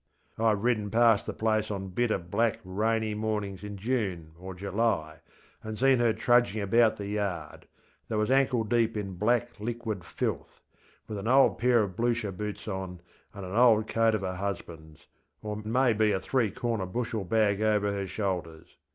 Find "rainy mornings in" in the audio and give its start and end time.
2.63-3.77